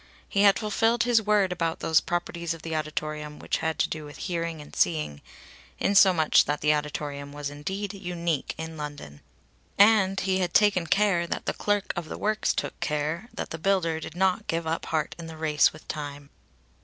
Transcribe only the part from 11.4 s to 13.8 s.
the clerk of the Works took care that the